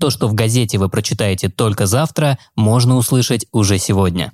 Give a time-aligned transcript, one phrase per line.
[0.00, 4.32] То, что в газете вы прочитаете только завтра, можно услышать уже сегодня.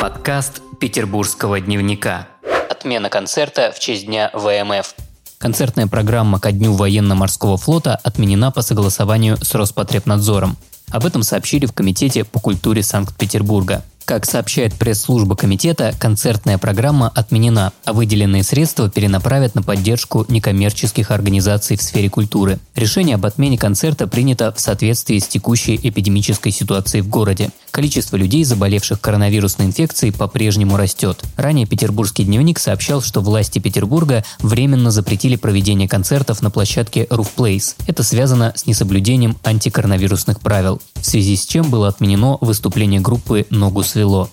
[0.00, 2.28] Подкаст Петербургского дневника.
[2.70, 4.94] Отмена концерта в честь дня ВМФ.
[5.38, 10.56] Концертная программа ко дню военно-морского флота отменена по согласованию с Роспотребнадзором.
[10.92, 13.82] Об этом сообщили в Комитете по культуре Санкт-Петербурга.
[14.04, 21.78] Как сообщает пресс-служба комитета, концертная программа отменена, а выделенные средства перенаправят на поддержку некоммерческих организаций
[21.78, 22.58] в сфере культуры.
[22.74, 27.48] Решение об отмене концерта принято в соответствии с текущей эпидемической ситуацией в городе.
[27.70, 31.22] Количество людей, заболевших коронавирусной инфекцией, по-прежнему растет.
[31.36, 37.74] Ранее Петербургский дневник сообщал, что власти Петербурга временно запретили проведение концертов на площадке Roof Place.
[37.86, 43.82] Это связано с несоблюдением антикоронавирусных правил, в связи с чем было отменено выступление группы «Ногу
[43.82, 44.30] свело».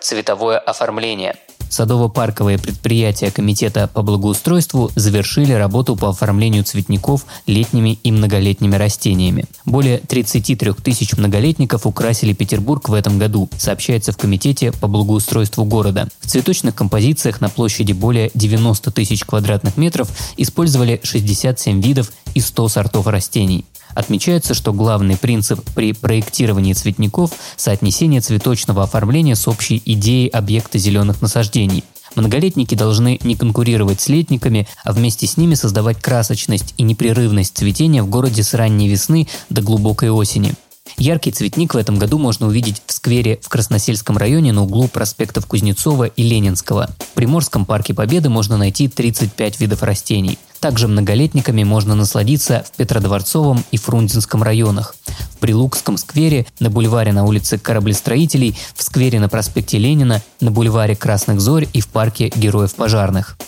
[0.00, 1.36] Цветовое оформление–
[1.70, 9.44] Садово-парковые предприятия Комитета по благоустройству завершили работу по оформлению цветников летними и многолетними растениями.
[9.64, 16.08] Более 33 тысяч многолетников украсили Петербург в этом году, сообщается в Комитете по благоустройству города.
[16.20, 22.68] В цветочных композициях на площади более 90 тысяч квадратных метров использовали 67 видов и 100
[22.68, 23.64] сортов растений.
[23.94, 31.22] Отмечается, что главный принцип при проектировании цветников– соотнесение цветочного оформления с общей идеей объекта зеленых
[31.22, 31.84] насаждений.
[32.16, 38.02] Многолетники должны не конкурировать с летниками, а вместе с ними создавать красочность и непрерывность цветения
[38.02, 40.54] в городе с ранней весны до глубокой осени.
[40.96, 45.46] Яркий цветник в этом году можно увидеть в сквере в Красносельском районе на углу проспектов
[45.46, 46.90] Кузнецова и Ленинского.
[46.98, 50.38] В Приморском парке Победы можно найти 35 видов растений.
[50.60, 54.94] Также многолетниками можно насладиться в Петродворцовом и Фрунзенском районах.
[55.32, 60.94] В Прилукском сквере, на бульваре на улице Кораблестроителей, в сквере на проспекте Ленина, на бульваре
[60.94, 63.38] Красных Зорь и в парке Героев Пожарных.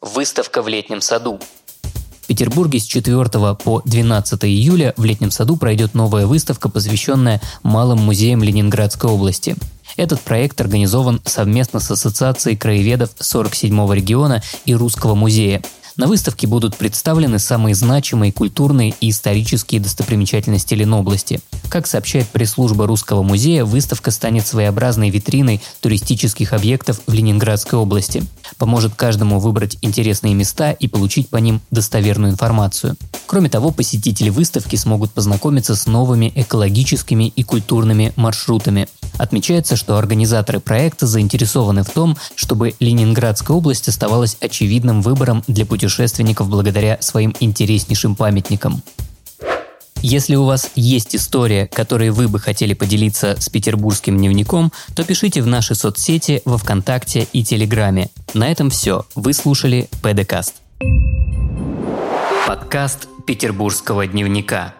[0.00, 1.38] Выставка в летнем саду.
[2.22, 8.00] В Петербурге с 4 по 12 июля в летнем саду пройдет новая выставка, посвященная малым
[8.00, 9.54] музеям Ленинградской области.
[9.96, 15.62] Этот проект организован совместно с Ассоциацией краеведов 47-го региона и Русского музея.
[15.96, 21.40] На выставке будут представлены самые значимые культурные и исторические достопримечательности Ленобласти.
[21.68, 28.24] Как сообщает пресс-служба Русского музея, выставка станет своеобразной витриной туристических объектов в Ленинградской области.
[28.56, 32.96] Поможет каждому выбрать интересные места и получить по ним достоверную информацию.
[33.26, 38.88] Кроме того, посетители выставки смогут познакомиться с новыми экологическими и культурными маршрутами.
[39.22, 46.48] Отмечается, что организаторы проекта заинтересованы в том, чтобы Ленинградская область оставалась очевидным выбором для путешественников
[46.48, 48.82] благодаря своим интереснейшим памятникам.
[50.00, 55.40] Если у вас есть история, которой вы бы хотели поделиться с петербургским дневником, то пишите
[55.40, 58.10] в наши соцсети во Вконтакте и Телеграме.
[58.34, 59.06] На этом все.
[59.14, 60.54] Вы слушали ПДКаст.
[62.48, 64.74] Подкаст петербургского дневника.